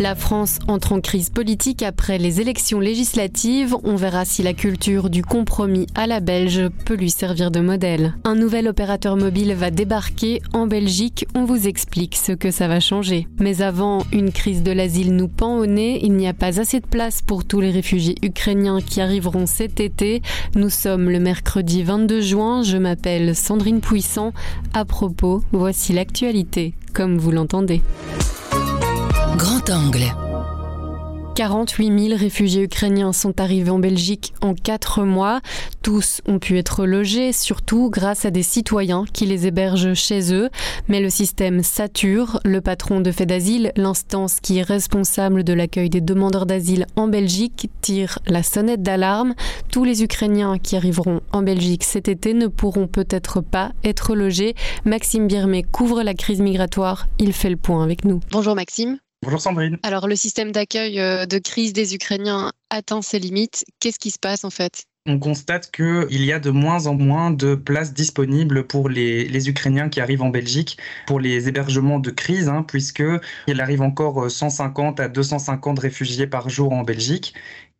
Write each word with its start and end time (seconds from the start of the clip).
La 0.00 0.16
France 0.16 0.58
entre 0.66 0.90
en 0.90 1.00
crise 1.00 1.30
politique 1.30 1.84
après 1.84 2.18
les 2.18 2.40
élections 2.40 2.80
législatives. 2.80 3.76
On 3.84 3.94
verra 3.94 4.24
si 4.24 4.42
la 4.42 4.52
culture 4.52 5.08
du 5.08 5.22
compromis 5.22 5.86
à 5.94 6.08
la 6.08 6.18
belge 6.18 6.68
peut 6.84 6.96
lui 6.96 7.10
servir 7.10 7.52
de 7.52 7.60
modèle. 7.60 8.14
Un 8.24 8.34
nouvel 8.34 8.66
opérateur 8.66 9.16
mobile 9.16 9.54
va 9.54 9.70
débarquer 9.70 10.42
en 10.52 10.66
Belgique. 10.66 11.26
On 11.36 11.44
vous 11.44 11.68
explique 11.68 12.16
ce 12.16 12.32
que 12.32 12.50
ça 12.50 12.66
va 12.66 12.80
changer. 12.80 13.28
Mais 13.38 13.62
avant, 13.62 14.04
une 14.12 14.32
crise 14.32 14.64
de 14.64 14.72
l'asile 14.72 15.14
nous 15.14 15.28
pend 15.28 15.58
au 15.58 15.66
nez. 15.66 16.00
Il 16.02 16.14
n'y 16.14 16.26
a 16.26 16.34
pas 16.34 16.58
assez 16.58 16.80
de 16.80 16.86
place 16.86 17.22
pour 17.22 17.44
tous 17.44 17.60
les 17.60 17.70
réfugiés 17.70 18.16
ukrainiens 18.22 18.80
qui 18.80 19.00
arriveront 19.00 19.46
cet 19.46 19.78
été. 19.78 20.22
Nous 20.56 20.70
sommes 20.70 21.08
le 21.08 21.20
mercredi 21.20 21.84
22 21.84 22.20
juin. 22.20 22.62
Je 22.64 22.78
m'appelle 22.78 23.36
Sandrine 23.36 23.80
Puissant. 23.80 24.32
À 24.72 24.84
propos, 24.84 25.44
voici 25.52 25.92
l'actualité, 25.92 26.74
comme 26.92 27.16
vous 27.16 27.30
l'entendez. 27.30 27.80
Grand 29.36 29.68
angle. 29.68 30.14
48 31.34 32.08
000 32.08 32.16
réfugiés 32.16 32.62
ukrainiens 32.62 33.12
sont 33.12 33.40
arrivés 33.40 33.70
en 33.70 33.80
Belgique 33.80 34.32
en 34.40 34.54
4 34.54 35.02
mois. 35.02 35.40
Tous 35.82 36.20
ont 36.26 36.38
pu 36.38 36.56
être 36.56 36.86
logés, 36.86 37.32
surtout 37.32 37.90
grâce 37.90 38.24
à 38.24 38.30
des 38.30 38.44
citoyens 38.44 39.04
qui 39.12 39.26
les 39.26 39.48
hébergent 39.48 39.94
chez 39.94 40.32
eux. 40.32 40.50
Mais 40.86 41.00
le 41.00 41.10
système 41.10 41.64
sature. 41.64 42.38
Le 42.44 42.60
patron 42.60 43.00
de 43.00 43.10
Fait 43.10 43.26
d'Asile, 43.26 43.72
l'instance 43.74 44.38
qui 44.40 44.58
est 44.58 44.62
responsable 44.62 45.42
de 45.42 45.52
l'accueil 45.52 45.90
des 45.90 46.00
demandeurs 46.00 46.46
d'asile 46.46 46.86
en 46.94 47.08
Belgique, 47.08 47.68
tire 47.80 48.20
la 48.28 48.44
sonnette 48.44 48.82
d'alarme. 48.82 49.34
Tous 49.72 49.82
les 49.82 50.04
Ukrainiens 50.04 50.58
qui 50.58 50.76
arriveront 50.76 51.20
en 51.32 51.42
Belgique 51.42 51.82
cet 51.82 52.06
été 52.06 52.34
ne 52.34 52.46
pourront 52.46 52.86
peut-être 52.86 53.40
pas 53.40 53.72
être 53.82 54.14
logés. 54.14 54.54
Maxime 54.84 55.26
Birmé 55.26 55.64
couvre 55.64 56.04
la 56.04 56.14
crise 56.14 56.40
migratoire. 56.40 57.08
Il 57.18 57.32
fait 57.32 57.50
le 57.50 57.56
point 57.56 57.82
avec 57.82 58.04
nous. 58.04 58.20
Bonjour 58.30 58.54
Maxime. 58.54 58.98
Bonjour 59.24 59.40
Sandrine. 59.40 59.78
Alors 59.82 60.06
le 60.06 60.16
système 60.16 60.52
d'accueil 60.52 61.00
euh, 61.00 61.24
de 61.24 61.38
crise 61.38 61.72
des 61.72 61.94
Ukrainiens 61.94 62.52
atteint 62.68 63.00
ses 63.00 63.18
limites. 63.18 63.64
Qu'est-ce 63.80 63.98
qui 63.98 64.10
se 64.10 64.18
passe 64.18 64.44
en 64.44 64.50
fait? 64.50 64.84
On 65.06 65.18
constate 65.18 65.70
qu'il 65.70 66.24
y 66.24 66.30
a 66.30 66.38
de 66.38 66.50
moins 66.50 66.86
en 66.86 66.94
moins 66.94 67.30
de 67.30 67.54
places 67.54 67.94
disponibles 67.94 68.66
pour 68.66 68.90
les, 68.90 69.48
Ukrainiens 69.48 69.88
qui 69.88 70.00
arrivent 70.00 70.22
en 70.22 70.28
Belgique 70.28 70.76
pour 71.06 71.20
les 71.20 71.48
hébergements 71.48 72.00
de 72.00 72.10
crise, 72.10 72.48
hein, 72.48 72.64
puisqu'il 72.66 73.60
arrive 73.60 73.80
encore 73.80 74.30
150 74.30 75.00
à 75.00 75.08
250 75.08 75.78
réfugiés 75.78 76.26
par 76.26 76.50
jour 76.50 76.72
en 76.72 76.82
Belgique. 76.82 77.34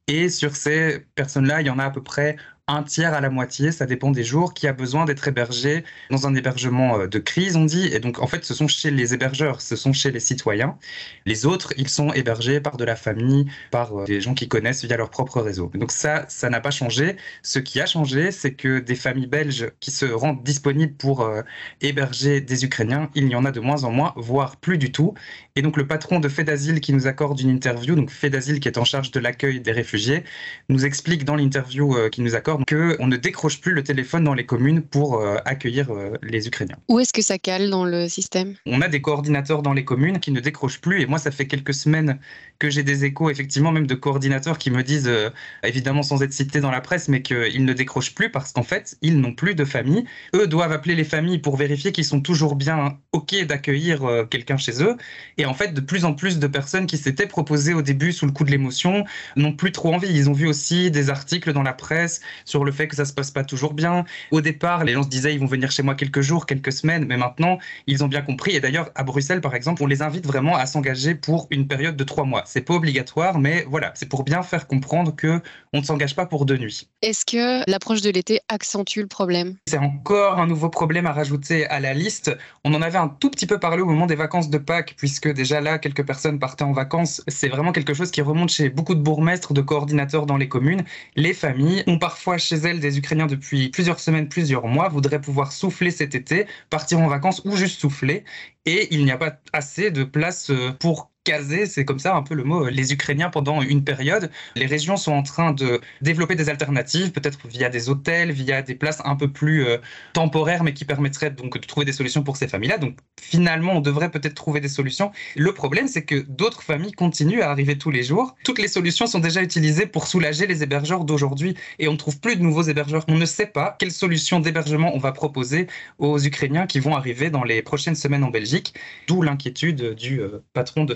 Et 0.06 0.28
sur 0.28 0.56
ces 0.56 1.00
personnes-là, 1.15 1.62
il 1.62 1.67
y 1.67 1.70
en 1.70 1.78
a 1.78 1.84
à 1.84 1.91
peu 1.91 2.03
près 2.03 2.37
un 2.66 2.82
tiers 2.82 3.12
à 3.12 3.20
la 3.20 3.28
moitié, 3.28 3.72
ça 3.72 3.84
dépend 3.84 4.10
des 4.10 4.24
jours, 4.24 4.54
qui 4.54 4.66
a 4.66 4.72
besoin 4.72 5.04
d'être 5.04 5.28
hébergé 5.28 5.84
dans 6.10 6.26
un 6.26 6.34
hébergement 6.34 6.98
euh, 6.98 7.06
de 7.06 7.18
crise, 7.18 7.56
on 7.56 7.66
dit. 7.66 7.88
Et 7.92 7.98
donc, 7.98 8.20
en 8.20 8.26
fait, 8.26 8.42
ce 8.42 8.54
sont 8.54 8.68
chez 8.68 8.90
les 8.90 9.12
hébergeurs, 9.12 9.60
ce 9.60 9.76
sont 9.76 9.92
chez 9.92 10.10
les 10.10 10.20
citoyens. 10.20 10.78
Les 11.26 11.44
autres, 11.44 11.74
ils 11.76 11.90
sont 11.90 12.12
hébergés 12.14 12.60
par 12.60 12.78
de 12.78 12.84
la 12.84 12.96
famille, 12.96 13.46
par 13.70 14.00
euh, 14.00 14.04
des 14.06 14.22
gens 14.22 14.32
qui 14.32 14.48
connaissent 14.48 14.82
via 14.82 14.96
leur 14.96 15.10
propre 15.10 15.42
réseau. 15.42 15.70
Donc 15.74 15.92
ça, 15.92 16.24
ça 16.28 16.48
n'a 16.48 16.60
pas 16.60 16.70
changé. 16.70 17.16
Ce 17.42 17.58
qui 17.58 17.82
a 17.82 17.86
changé, 17.86 18.30
c'est 18.30 18.54
que 18.54 18.78
des 18.78 18.94
familles 18.94 19.26
belges 19.26 19.70
qui 19.80 19.90
se 19.90 20.06
rendent 20.06 20.42
disponibles 20.42 20.94
pour 20.94 21.20
euh, 21.20 21.42
héberger 21.82 22.40
des 22.40 22.64
Ukrainiens, 22.64 23.10
il 23.14 23.28
y 23.28 23.36
en 23.36 23.44
a 23.44 23.50
de 23.50 23.60
moins 23.60 23.84
en 23.84 23.90
moins, 23.90 24.14
voire 24.16 24.56
plus 24.56 24.78
du 24.78 24.90
tout. 24.90 25.12
Et 25.54 25.60
donc, 25.60 25.76
le 25.76 25.86
patron 25.86 26.19
de 26.19 26.30
Fait 26.30 26.44
d'Asile 26.44 26.80
qui 26.80 26.94
nous 26.94 27.06
accorde 27.06 27.38
une 27.41 27.50
interview, 27.50 27.94
donc 27.94 28.10
Fait 28.10 28.30
d'Asile 28.30 28.58
qui 28.58 28.69
est 28.69 28.78
en 28.78 28.84
charge 28.86 29.10
de 29.10 29.20
l'accueil 29.20 29.60
des 29.60 29.72
réfugiés, 29.72 30.24
nous 30.70 30.86
explique 30.86 31.26
dans 31.26 31.36
l'interview 31.36 31.94
qu'il 32.10 32.24
nous 32.24 32.34
accorde 32.34 32.53
qu'on 32.59 33.06
ne 33.06 33.16
décroche 33.16 33.60
plus 33.60 33.72
le 33.72 33.82
téléphone 33.82 34.25
dans 34.25 34.34
les 34.34 34.47
communes 34.47 34.82
pour 34.82 35.20
euh, 35.20 35.37
accueillir 35.44 35.91
euh, 35.91 36.12
les 36.22 36.47
Ukrainiens. 36.47 36.76
Où 36.88 36.98
est-ce 36.98 37.12
que 37.12 37.22
ça 37.22 37.38
cale 37.38 37.70
dans 37.70 37.84
le 37.84 38.09
système? 38.09 38.54
On 38.66 38.81
a 38.81 38.88
des 38.88 39.00
coordinateurs 39.00 39.62
dans 39.62 39.72
les 39.72 39.84
communes 39.84 40.20
qui 40.20 40.31
ne 40.31 40.41
décrochent 40.41 40.81
plus. 40.81 41.03
Et 41.03 41.06
moi, 41.06 41.19
ça 41.19 41.31
fait 41.31 41.47
quelques 41.47 41.75
semaines 41.75 42.19
que 42.59 42.70
j'ai 42.70 42.82
des 42.82 43.04
échos, 43.04 43.31
effectivement, 43.31 43.72
même 43.72 43.87
de 43.87 43.94
coordinateurs 43.94 44.59
qui 44.59 44.70
me 44.70 44.82
disent, 44.82 45.09
euh, 45.09 45.31
évidemment 45.62 46.03
sans 46.03 46.22
être 46.22 46.32
cités 46.32 46.60
dans 46.60 46.70
la 46.70 46.81
presse, 46.81 47.09
mais 47.09 47.22
qu'ils 47.22 47.65
ne 47.65 47.72
décrochent 47.72 48.15
plus 48.15 48.31
parce 48.31 48.53
qu'en 48.53 48.62
fait, 48.62 48.97
ils 49.03 49.19
n'ont 49.19 49.34
plus 49.34 49.54
de 49.54 49.65
famille. 49.65 50.04
Eux 50.34 50.47
doivent 50.47 50.72
appeler 50.72 50.94
les 50.94 51.04
familles 51.04 51.38
pour 51.38 51.56
vérifier 51.56 51.92
qu'ils 51.92 52.04
sont 52.04 52.21
toujours 52.21 52.56
bien 52.56 52.98
OK 53.12 53.34
d'accueillir 53.47 54.26
quelqu'un 54.31 54.56
chez 54.56 54.82
eux. 54.82 54.97
Et 55.38 55.47
en 55.47 55.54
fait, 55.54 55.75
de 55.75 55.81
plus 55.81 56.04
en 56.04 56.15
plus 56.15 56.38
de 56.38 56.47
personnes 56.47 56.86
qui 56.86 56.98
s'étaient 56.98 57.26
proposées 57.26 57.75
au 57.75 57.82
début 57.82 58.12
sous 58.12 58.26
le 58.26 58.32
coup 58.32 58.44
de 58.44 58.50
l'émotion 58.50 59.04
n'ont 59.36 59.53
plus 59.53 59.72
trop 59.72 59.92
envie. 59.94 60.09
Ils 60.09 60.31
ont 60.31 60.32
vu 60.32 60.47
aussi 60.47 60.91
des 60.91 61.10
articles 61.10 61.53
dans 61.53 61.62
la 61.62 61.72
presse 61.72 62.21
sur 62.44 62.65
le 62.65 62.72
fait 62.72 62.88
que 62.88 62.97
ça 62.97 63.05
se 63.05 63.12
passe 63.12 63.31
pas 63.31 63.44
toujours 63.44 63.75
bien. 63.75 64.05
Au 64.31 64.41
départ, 64.41 64.84
les 64.84 64.93
gens 64.93 65.03
se 65.03 65.09
disaient 65.09 65.34
ils 65.34 65.41
vont 65.41 65.47
venir 65.47 65.71
chez 65.71 65.82
moi 65.82 65.94
quelques 65.94 66.21
jours, 66.21 66.47
quelques 66.47 66.72
semaines, 66.72 67.05
mais 67.06 67.16
maintenant 67.16 67.59
ils 67.87 68.05
ont 68.05 68.09
bien 68.09 68.22
compris. 68.22 68.56
Et 68.56 68.60
d'ailleurs, 68.60 68.91
à 68.94 69.05
Bruxelles, 69.05 69.41
par 69.41 69.55
exemple, 69.55 69.82
on 69.82 69.87
les 69.87 70.03
invite 70.03 70.27
vraiment 70.27 70.56
à 70.56 70.66
s'engager 70.66 71.15
pour 71.15 71.47
une 71.50 71.66
période 71.66 71.97
de 71.97 72.04
trois 72.04 72.25
mois. 72.25 72.43
C'est 72.47 72.62
pas 72.62 72.75
obligatoire, 72.75 73.38
mais 73.38 73.65
voilà, 73.69 73.93
c'est 73.94 74.09
pour 74.09 74.25
bien 74.25 74.43
faire 74.43 74.66
comprendre 74.66 75.15
que 75.15 75.41
on 75.72 75.78
ne 75.78 75.84
s'engage 75.84 76.15
pas 76.15 76.27
pour 76.27 76.47
deux 76.47 76.56
nuits. 76.56 76.88
Est-ce 77.03 77.25
que 77.25 77.69
l'approche 77.69 78.00
de 78.00 78.10
l'été 78.10 78.41
accentue 78.49 79.00
le 79.00 79.06
problème? 79.06 79.56
C'est 79.66 79.78
encore 79.78 80.38
un 80.38 80.47
nouveau 80.47 80.69
problème 80.69 81.06
à 81.06 81.12
rajouter 81.12 81.66
à 81.66 81.81
la 81.81 81.94
liste. 81.94 82.37
On 82.65 82.75
en 82.75 82.83
avait 82.83 82.99
un 82.99 83.09
tout 83.09 83.31
petit 83.31 83.47
peu 83.47 83.59
parlé 83.59 83.83
au 83.83 83.87
moment 83.87 84.06
des 84.06 84.15
vacances 84.15 84.50
de 84.50 84.59
Pâques, 84.59 84.94
puisque 84.97 85.28
déjà 85.33 85.60
là, 85.60 85.78
quelques 85.78 86.06
personnes 86.06 86.38
partaient 86.38 86.65
en 86.65 86.72
vacances. 86.72 87.22
C'est 87.28 87.49
vraiment 87.49 87.72
quelque 87.72 87.94
chose 87.94 88.10
qui 88.10 88.22
remonte 88.22 88.50
chez 88.50 88.69
beaucoup 88.69 88.94
de 88.94 89.00
bourgmestres, 89.00 89.53
de 89.53 89.60
coordinateurs 89.60 90.27
dans 90.27 90.37
les 90.37 90.49
communes. 90.49 90.84
Les 91.16 91.34
familles 91.34 91.83
ont 91.87 91.99
parfois 91.99 92.34
chez 92.39 92.56
elles 92.56 92.81
des 92.81 92.99
Ukrainiens 92.99 93.27
depuis 93.27 93.69
plusieurs 93.71 94.00
semaines, 94.00 94.28
plusieurs 94.28 94.67
mois, 94.67 94.89
voudraient 94.89 95.21
pouvoir 95.21 95.53
souffler 95.53 95.91
cet 95.91 96.15
été, 96.15 96.47
partir 96.71 97.00
en 97.00 97.09
vacances 97.09 97.43
ou 97.45 97.56
juste 97.56 97.81
souffler. 97.81 98.25
Et 98.67 98.95
il 98.95 99.05
n'y 99.05 99.11
a 99.11 99.19
pas 99.19 99.39
assez 99.53 99.91
de 99.91 100.05
place 100.05 100.50
euh, 100.50 100.72
pour 100.72 101.13
caser, 101.24 101.66
c'est 101.66 101.84
comme 101.84 101.98
ça 101.98 102.14
un 102.14 102.22
peu 102.22 102.34
le 102.34 102.44
mot, 102.44 102.68
les 102.68 102.92
Ukrainiens 102.92 103.30
pendant 103.30 103.62
une 103.62 103.82
période. 103.82 104.30
Les 104.56 104.66
régions 104.66 104.96
sont 104.96 105.12
en 105.12 105.22
train 105.22 105.52
de 105.52 105.80
développer 106.02 106.34
des 106.34 106.50
alternatives, 106.50 107.12
peut-être 107.12 107.48
via 107.48 107.70
des 107.70 107.88
hôtels, 107.88 108.30
via 108.30 108.62
des 108.62 108.74
places 108.74 109.00
un 109.04 109.16
peu 109.16 109.28
plus 109.28 109.66
euh, 109.66 109.78
temporaires, 110.12 110.62
mais 110.62 110.74
qui 110.74 110.84
permettraient 110.84 111.30
donc 111.30 111.58
de 111.58 111.66
trouver 111.66 111.86
des 111.86 111.92
solutions 111.92 112.22
pour 112.22 112.36
ces 112.36 112.46
familles-là. 112.46 112.78
Donc 112.78 112.98
finalement, 113.20 113.72
on 113.72 113.80
devrait 113.80 114.10
peut-être 114.10 114.34
trouver 114.34 114.60
des 114.60 114.68
solutions. 114.68 115.12
Le 115.34 115.52
problème, 115.52 115.88
c'est 115.88 116.04
que 116.04 116.26
d'autres 116.28 116.62
familles 116.62 116.92
continuent 116.92 117.41
à 117.41 117.50
arriver 117.50 117.78
tous 117.78 117.91
les 117.91 118.02
jours. 118.02 118.36
Toutes 118.44 118.58
les 118.58 118.68
solutions 118.68 119.06
sont 119.06 119.18
déjà 119.18 119.42
utilisées 119.42 119.86
pour 119.86 120.06
soulager 120.06 120.46
les 120.46 120.62
hébergeurs 120.62 121.04
d'aujourd'hui 121.04 121.56
et 121.78 121.88
on 121.88 121.92
ne 121.92 121.96
trouve 121.96 122.20
plus 122.20 122.36
de 122.36 122.42
nouveaux 122.42 122.62
hébergeurs. 122.62 123.04
On 123.08 123.16
ne 123.16 123.26
sait 123.26 123.46
pas 123.46 123.76
quelle 123.78 123.92
solution 123.92 124.41
d'hébergement 124.41 124.94
on 124.94 124.98
va 124.98 125.12
proposer 125.12 125.68
aux 125.98 126.18
Ukrainiens 126.18 126.66
qui 126.66 126.80
vont 126.80 126.94
arriver 126.94 127.30
dans 127.30 127.44
les 127.44 127.62
prochaines 127.62 127.94
semaines 127.94 128.24
en 128.24 128.30
Belgique, 128.30 128.74
d'où 129.06 129.22
l'inquiétude 129.22 129.94
du 129.94 130.20
euh, 130.20 130.42
patron 130.52 130.84
de 130.84 130.94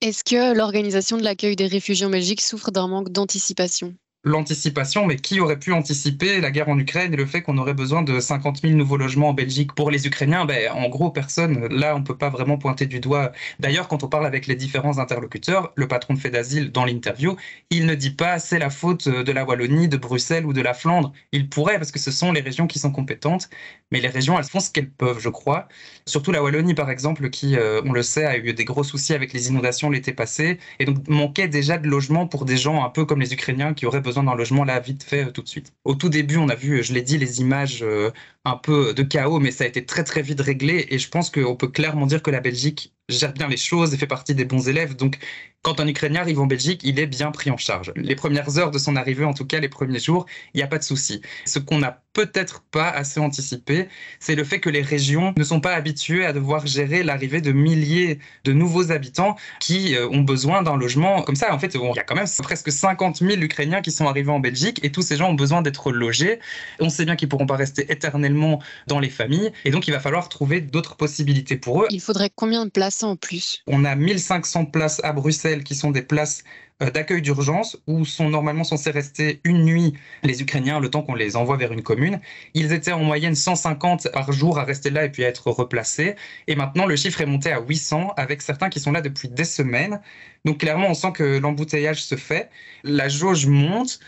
Est-ce 0.00 0.24
que 0.24 0.54
l'organisation 0.54 1.16
de 1.16 1.22
l'accueil 1.24 1.56
des 1.56 1.66
réfugiés 1.66 2.06
en 2.06 2.10
Belgique 2.10 2.40
souffre 2.40 2.70
d'un 2.70 2.88
manque 2.88 3.10
d'anticipation? 3.10 3.94
L'anticipation, 4.24 5.06
mais 5.06 5.16
qui 5.16 5.40
aurait 5.40 5.58
pu 5.58 5.72
anticiper 5.72 6.40
la 6.40 6.50
guerre 6.50 6.68
en 6.68 6.78
Ukraine 6.78 7.14
et 7.14 7.16
le 7.16 7.24
fait 7.26 7.42
qu'on 7.42 7.56
aurait 7.58 7.74
besoin 7.74 8.02
de 8.02 8.20
50 8.20 8.60
000 8.62 8.74
nouveaux 8.74 8.96
logements 8.96 9.28
en 9.30 9.34
Belgique 9.34 9.74
pour 9.74 9.90
les 9.90 10.06
Ukrainiens? 10.06 10.44
Ben, 10.44 10.70
En 10.72 10.88
gros, 10.88 11.10
personne. 11.10 11.66
Là, 11.68 11.94
on 11.96 12.00
ne 12.00 12.04
peut 12.04 12.16
pas 12.18 12.28
vraiment 12.28 12.58
pointer 12.58 12.86
du 12.86 13.00
doigt. 13.00 13.32
D'ailleurs, 13.60 13.88
quand 13.88 14.02
on 14.02 14.08
parle 14.08 14.26
avec 14.26 14.46
les 14.46 14.56
différents 14.56 14.98
interlocuteurs, 14.98 15.72
le 15.76 15.88
patron 15.88 16.14
de 16.14 16.18
Fait 16.18 16.30
d'Asile, 16.30 16.72
dans 16.72 16.84
l'interview, 16.84 17.36
il 17.70 17.86
ne 17.86 17.94
dit 17.94 18.10
pas 18.10 18.38
c'est 18.38 18.58
la 18.58 18.70
faute 18.70 19.08
de 19.08 19.32
la 19.32 19.44
Wallonie, 19.44 19.88
de 19.88 19.96
Bruxelles 19.96 20.44
ou 20.46 20.52
de 20.52 20.60
la 20.62 20.74
Flandre. 20.74 21.12
Il 21.32 21.48
pourrait, 21.48 21.78
parce 21.78 21.92
que 21.92 21.98
ce 21.98 22.10
sont 22.10 22.32
les 22.32 22.40
régions 22.40 22.66
qui 22.66 22.78
sont 22.78 22.90
compétentes, 22.92 23.48
mais 23.90 24.00
les 24.00 24.08
régions, 24.08 24.38
elles 24.38 24.44
font 24.44 24.60
ce 24.60 24.70
qu'elles 24.70 24.90
peuvent, 24.90 25.18
je 25.20 25.28
crois. 25.28 25.68
Surtout 26.06 26.32
la 26.32 26.42
Wallonie, 26.42 26.74
par 26.74 26.90
exemple, 26.90 27.30
qui, 27.30 27.56
euh, 27.56 27.80
on 27.84 27.92
le 27.92 28.02
sait, 28.02 28.24
a 28.24 28.36
eu 28.36 28.52
des 28.52 28.64
gros 28.64 28.84
soucis 28.84 29.14
avec 29.14 29.32
les 29.32 29.48
inondations 29.48 29.90
l'été 29.90 30.12
passé, 30.12 30.58
et 30.78 30.84
donc 30.84 31.06
manquait 31.08 31.48
déjà 31.48 31.78
de 31.78 31.88
logements 31.88 32.26
pour 32.26 32.44
des 32.44 32.56
gens 32.56 32.84
un 32.84 32.90
peu 32.90 33.04
comme 33.04 33.20
les 33.20 33.32
Ukrainiens 33.32 33.74
qui 33.74 33.86
auraient 33.86 34.00
besoin 34.00 34.07
d'un 34.14 34.34
logement 34.34 34.64
là 34.64 34.80
vite 34.80 35.02
fait 35.02 35.26
euh, 35.26 35.30
tout 35.30 35.42
de 35.42 35.48
suite. 35.48 35.72
Au 35.84 35.94
tout 35.94 36.08
début, 36.08 36.36
on 36.36 36.48
a 36.48 36.54
vu, 36.54 36.82
je 36.82 36.92
l'ai 36.92 37.02
dit, 37.02 37.18
les 37.18 37.40
images 37.40 37.82
euh, 37.82 38.10
un 38.44 38.56
peu 38.56 38.94
de 38.94 39.02
chaos, 39.02 39.38
mais 39.40 39.50
ça 39.50 39.64
a 39.64 39.66
été 39.66 39.84
très 39.84 40.04
très 40.04 40.22
vite 40.22 40.40
réglé 40.40 40.86
et 40.90 40.98
je 40.98 41.08
pense 41.08 41.30
qu'on 41.30 41.56
peut 41.56 41.68
clairement 41.68 42.06
dire 42.06 42.22
que 42.22 42.30
la 42.30 42.40
Belgique 42.40 42.94
gère 43.08 43.32
bien 43.32 43.48
les 43.48 43.56
choses 43.56 43.94
et 43.94 43.96
fait 43.96 44.06
partie 44.06 44.34
des 44.34 44.44
bons 44.44 44.68
élèves. 44.68 44.94
Donc, 44.94 45.18
quand 45.62 45.80
un 45.80 45.88
Ukrainien 45.88 46.20
arrive 46.20 46.40
en 46.40 46.46
Belgique, 46.46 46.82
il 46.84 47.00
est 47.00 47.06
bien 47.06 47.30
pris 47.30 47.50
en 47.50 47.56
charge. 47.56 47.92
Les 47.96 48.14
premières 48.14 48.58
heures 48.58 48.70
de 48.70 48.78
son 48.78 48.96
arrivée, 48.96 49.24
en 49.24 49.34
tout 49.34 49.44
cas 49.44 49.58
les 49.58 49.68
premiers 49.68 49.98
jours, 49.98 50.26
il 50.54 50.58
n'y 50.58 50.62
a 50.62 50.68
pas 50.68 50.78
de 50.78 50.84
souci. 50.84 51.20
Ce 51.46 51.58
qu'on 51.58 51.78
n'a 51.78 52.02
peut-être 52.12 52.62
pas 52.70 52.88
assez 52.88 53.18
anticipé, 53.20 53.88
c'est 54.20 54.34
le 54.34 54.44
fait 54.44 54.60
que 54.60 54.70
les 54.70 54.82
régions 54.82 55.34
ne 55.36 55.44
sont 55.44 55.60
pas 55.60 55.74
habituées 55.74 56.24
à 56.24 56.32
devoir 56.32 56.66
gérer 56.66 57.02
l'arrivée 57.02 57.40
de 57.40 57.52
milliers 57.52 58.18
de 58.44 58.52
nouveaux 58.52 58.92
habitants 58.92 59.36
qui 59.60 59.94
euh, 59.94 60.08
ont 60.08 60.22
besoin 60.22 60.62
d'un 60.62 60.76
logement 60.76 61.22
comme 61.22 61.36
ça. 61.36 61.52
En 61.52 61.58
fait, 61.58 61.74
il 61.74 61.80
y 61.94 61.98
a 61.98 62.04
quand 62.04 62.16
même 62.16 62.26
presque 62.42 62.72
50 62.72 63.18
000 63.18 63.40
Ukrainiens 63.40 63.82
qui 63.82 63.92
sont 63.92 64.06
arrivés 64.06 64.32
en 64.32 64.40
Belgique 64.40 64.80
et 64.84 64.90
tous 64.90 65.02
ces 65.02 65.16
gens 65.16 65.30
ont 65.30 65.34
besoin 65.34 65.62
d'être 65.62 65.92
logés. 65.92 66.38
On 66.80 66.88
sait 66.88 67.04
bien 67.04 67.16
qu'ils 67.16 67.26
ne 67.26 67.30
pourront 67.30 67.46
pas 67.46 67.56
rester 67.56 67.90
éternellement 67.90 68.60
dans 68.86 69.00
les 69.00 69.10
familles 69.10 69.52
et 69.64 69.70
donc 69.70 69.88
il 69.88 69.90
va 69.92 70.00
falloir 70.00 70.28
trouver 70.28 70.60
d'autres 70.60 70.96
possibilités 70.96 71.56
pour 71.56 71.82
eux. 71.82 71.86
Il 71.90 72.00
faudrait 72.00 72.30
combien 72.34 72.64
de 72.64 72.70
places 72.70 72.97
en 73.02 73.16
plus 73.16 73.62
On 73.66 73.84
a 73.84 73.94
1500 73.94 74.66
places 74.66 75.00
à 75.04 75.12
Bruxelles 75.12 75.64
qui 75.64 75.74
sont 75.74 75.90
des 75.90 76.02
places 76.02 76.44
euh, 76.80 76.90
d'accueil 76.90 77.22
d'urgence 77.22 77.76
où 77.88 78.04
sont 78.04 78.28
normalement 78.28 78.62
censés 78.62 78.90
rester 78.90 79.40
une 79.42 79.64
nuit 79.64 79.94
les 80.22 80.42
Ukrainiens 80.42 80.78
le 80.78 80.88
temps 80.88 81.02
qu'on 81.02 81.14
les 81.14 81.34
envoie 81.34 81.56
vers 81.56 81.72
une 81.72 81.82
commune. 81.82 82.20
Ils 82.54 82.72
étaient 82.72 82.92
en 82.92 83.02
moyenne 83.02 83.34
150 83.34 84.12
par 84.12 84.30
jour 84.30 84.60
à 84.60 84.64
rester 84.64 84.90
là 84.90 85.04
et 85.04 85.10
puis 85.10 85.24
à 85.24 85.28
être 85.28 85.50
replacés. 85.50 86.14
Et 86.46 86.54
maintenant, 86.54 86.86
le 86.86 86.94
chiffre 86.94 87.20
est 87.20 87.26
monté 87.26 87.50
à 87.50 87.60
800 87.60 88.14
avec 88.16 88.42
certains 88.42 88.68
qui 88.68 88.78
sont 88.78 88.92
là 88.92 89.00
depuis 89.00 89.28
des 89.28 89.44
semaines. 89.44 90.00
Donc 90.44 90.58
clairement, 90.58 90.88
on 90.88 90.94
sent 90.94 91.12
que 91.12 91.38
l'embouteillage 91.38 92.02
se 92.02 92.14
fait. 92.14 92.48
La 92.84 93.08
jauge 93.08 93.46
monte 93.46 93.98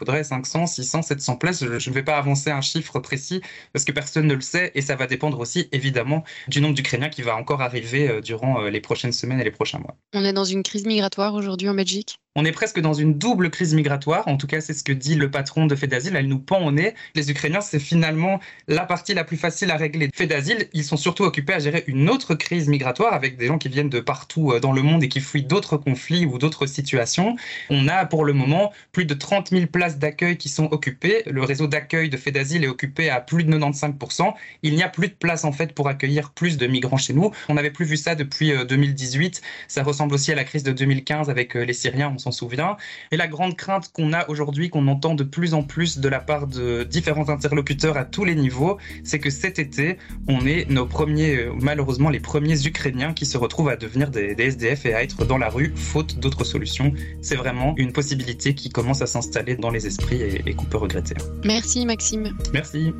faudrait 0.00 0.24
500, 0.24 0.66
600, 0.66 1.02
700 1.02 1.36
places. 1.36 1.60
Je 1.60 1.90
ne 1.90 1.94
vais 1.94 2.02
pas 2.02 2.16
avancer 2.16 2.50
un 2.50 2.62
chiffre 2.62 2.98
précis 3.00 3.42
parce 3.74 3.84
que 3.84 3.92
personne 3.92 4.26
ne 4.26 4.34
le 4.34 4.40
sait 4.40 4.72
et 4.74 4.80
ça 4.80 4.96
va 4.96 5.06
dépendre 5.06 5.38
aussi 5.38 5.68
évidemment 5.72 6.24
du 6.48 6.62
nombre 6.62 6.74
d'Ukrainiens 6.74 7.10
qui 7.10 7.20
va 7.20 7.36
encore 7.36 7.60
arriver 7.60 8.08
euh, 8.08 8.20
durant 8.22 8.62
euh, 8.62 8.70
les 8.70 8.80
prochaines 8.80 9.12
semaines 9.12 9.40
et 9.40 9.44
les 9.44 9.50
prochains 9.50 9.78
mois. 9.78 9.96
On 10.14 10.24
est 10.24 10.32
dans 10.32 10.44
une 10.44 10.62
crise 10.62 10.86
migratoire 10.86 11.34
aujourd'hui 11.34 11.68
en 11.68 11.74
Belgique? 11.74 12.18
On 12.40 12.44
est 12.46 12.52
presque 12.52 12.80
dans 12.80 12.94
une 12.94 13.18
double 13.18 13.50
crise 13.50 13.74
migratoire. 13.74 14.26
En 14.26 14.38
tout 14.38 14.46
cas, 14.46 14.62
c'est 14.62 14.72
ce 14.72 14.82
que 14.82 14.92
dit 14.92 15.14
le 15.14 15.30
patron 15.30 15.66
de 15.66 15.74
Fédasile. 15.74 16.16
Elle 16.16 16.26
nous 16.26 16.38
pend 16.38 16.64
au 16.64 16.72
nez. 16.72 16.94
Les 17.14 17.30
Ukrainiens, 17.30 17.60
c'est 17.60 17.78
finalement 17.78 18.40
la 18.66 18.86
partie 18.86 19.12
la 19.12 19.24
plus 19.24 19.36
facile 19.36 19.70
à 19.70 19.76
régler. 19.76 20.08
Fédasile, 20.14 20.68
ils 20.72 20.84
sont 20.84 20.96
surtout 20.96 21.24
occupés 21.24 21.52
à 21.52 21.58
gérer 21.58 21.84
une 21.86 22.08
autre 22.08 22.34
crise 22.34 22.66
migratoire 22.68 23.12
avec 23.12 23.36
des 23.36 23.46
gens 23.46 23.58
qui 23.58 23.68
viennent 23.68 23.90
de 23.90 24.00
partout 24.00 24.52
euh, 24.52 24.58
dans 24.58 24.72
le 24.72 24.80
monde 24.80 25.04
et 25.04 25.10
qui 25.10 25.20
fuient 25.20 25.42
d'autres 25.42 25.76
conflits 25.76 26.24
ou 26.24 26.38
d'autres 26.38 26.64
situations. 26.64 27.36
On 27.68 27.88
a 27.88 28.06
pour 28.06 28.24
le 28.24 28.32
moment 28.32 28.72
plus 28.92 29.04
de 29.04 29.12
30 29.12 29.50
000 29.50 29.66
places 29.66 29.98
d'accueil 29.98 30.38
qui 30.38 30.48
sont 30.48 30.72
occupées. 30.72 31.24
Le 31.26 31.42
réseau 31.42 31.66
d'accueil 31.66 32.08
de 32.08 32.16
Fédasile 32.16 32.64
est 32.64 32.68
occupé 32.68 33.10
à 33.10 33.20
plus 33.20 33.44
de 33.44 33.54
95%. 33.54 34.32
Il 34.62 34.76
n'y 34.76 34.82
a 34.82 34.88
plus 34.88 35.08
de 35.08 35.12
place 35.14 35.44
en 35.44 35.52
fait 35.52 35.74
pour 35.74 35.88
accueillir 35.88 36.30
plus 36.30 36.56
de 36.56 36.66
migrants 36.66 36.96
chez 36.96 37.12
nous. 37.12 37.32
On 37.50 37.54
n'avait 37.54 37.70
plus 37.70 37.84
vu 37.84 37.98
ça 37.98 38.14
depuis 38.14 38.50
2018. 38.66 39.42
Euh, 39.42 39.46
ça 39.68 39.82
ressemble 39.82 40.14
aussi 40.14 40.32
à 40.32 40.34
la 40.34 40.44
crise 40.44 40.62
de 40.62 40.72
2015 40.72 41.28
avec 41.28 41.54
euh, 41.54 41.66
les 41.66 41.74
Syriens 41.74 42.14
s'en 42.30 42.38
souvient. 42.38 42.76
Et 43.10 43.16
la 43.16 43.28
grande 43.28 43.56
crainte 43.56 43.90
qu'on 43.92 44.12
a 44.12 44.28
aujourd'hui, 44.28 44.70
qu'on 44.70 44.86
entend 44.88 45.14
de 45.14 45.24
plus 45.24 45.54
en 45.54 45.62
plus 45.62 45.98
de 45.98 46.08
la 46.08 46.20
part 46.20 46.46
de 46.46 46.84
différents 46.84 47.28
interlocuteurs 47.28 47.96
à 47.96 48.04
tous 48.04 48.24
les 48.24 48.34
niveaux, 48.34 48.78
c'est 49.04 49.18
que 49.18 49.30
cet 49.30 49.58
été, 49.58 49.98
on 50.28 50.46
est 50.46 50.68
nos 50.70 50.86
premiers, 50.86 51.36
euh, 51.36 51.52
malheureusement 51.60 52.10
les 52.10 52.20
premiers 52.20 52.66
Ukrainiens 52.66 53.12
qui 53.12 53.26
se 53.26 53.38
retrouvent 53.38 53.68
à 53.68 53.76
devenir 53.76 54.10
des, 54.10 54.34
SDF 54.38 54.86
et 54.86 54.94
à 54.94 55.02
être 55.02 55.24
dans 55.24 55.38
la 55.38 55.48
rue, 55.48 55.72
faute 55.76 56.18
d'autres 56.18 56.44
solutions. 56.44 56.92
C'est 57.20 57.36
vraiment 57.36 57.74
une 57.76 57.92
possibilité 57.92 58.54
qui 58.54 58.70
commence 58.70 59.02
à 59.02 59.06
s'installer 59.06 59.56
dans 59.56 59.70
les 59.70 59.86
esprits 59.86 60.22
et, 60.22 60.42
et 60.46 60.54
qu'on 60.54 60.64
peut 60.64 60.78
regretter. 60.78 61.14
Merci 61.44 61.84
Maxime. 61.84 62.36
Merci. 62.52 62.92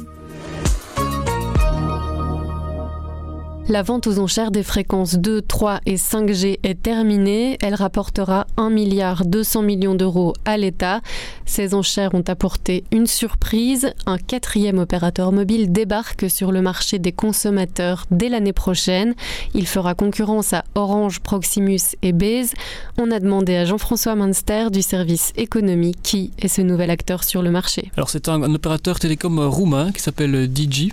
La 3.71 3.85
vente 3.85 4.09
aux 4.09 4.19
enchères 4.19 4.51
des 4.51 4.65
fréquences 4.65 5.15
2, 5.15 5.43
3 5.43 5.79
et 5.87 5.95
5G 5.95 6.59
est 6.65 6.83
terminée. 6.83 7.57
Elle 7.63 7.77
rapportera 7.77 8.49
1 8.57 8.69
milliard 8.69 9.25
200 9.25 9.63
millions 9.63 9.95
d'euros 9.95 10.33
à 10.45 10.57
l'État. 10.57 11.03
Ces 11.47 11.73
enchères 11.73 12.13
ont 12.15 12.25
apporté 12.27 12.83
une 12.91 13.07
surprise. 13.07 13.93
Un 14.07 14.19
quatrième 14.19 14.81
opérateur 14.81 15.31
mobile 15.31 15.71
débarque 15.71 16.29
sur 16.29 16.51
le 16.51 16.63
marché 16.63 16.99
des 16.99 17.13
consommateurs 17.13 18.07
dès 18.11 18.29
l'année 18.29 18.53
prochaine. 18.53 19.15
Il 19.55 19.69
fera 19.69 19.95
concurrence 19.95 20.53
à 20.53 20.65
Orange, 20.75 21.21
Proximus 21.21 21.95
et 22.03 22.13
Baze. 22.13 22.55
On 22.99 23.13
a 23.13 23.21
demandé 23.21 23.55
à 23.55 23.67
Jean-François 23.67 24.17
Munster 24.17 24.71
du 24.73 24.83
service 24.83 25.33
économie 25.37 25.95
qui 26.03 26.33
est 26.41 26.49
ce 26.49 26.61
nouvel 26.61 26.91
acteur 26.91 27.23
sur 27.23 27.41
le 27.41 27.53
marché. 27.53 27.93
Alors 27.97 28.11
c'est 28.11 28.29
un, 28.29 28.43
opérateur 28.53 28.99
télécom 28.99 29.39
roumain 29.39 29.93
qui 29.93 30.03
s'appelle 30.03 30.49
Digi, 30.49 30.93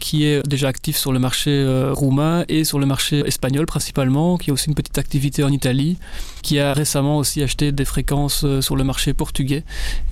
qui 0.00 0.26
est 0.26 0.46
déjà 0.46 0.68
actif 0.68 0.98
sur 0.98 1.14
le 1.14 1.18
marché 1.18 1.50
euh, 1.50 1.94
roumain 2.10 2.44
et 2.48 2.64
sur 2.64 2.80
le 2.80 2.86
marché 2.86 3.22
espagnol 3.24 3.66
principalement, 3.66 4.36
qui 4.36 4.50
a 4.50 4.52
aussi 4.52 4.68
une 4.68 4.74
petite 4.74 4.98
activité 4.98 5.44
en 5.44 5.48
Italie, 5.48 5.96
qui 6.42 6.58
a 6.58 6.72
récemment 6.72 7.18
aussi 7.18 7.40
acheté 7.40 7.70
des 7.70 7.84
fréquences 7.84 8.42
euh, 8.44 8.60
sur 8.60 8.74
le 8.74 8.82
marché 8.82 9.14
portugais. 9.14 9.62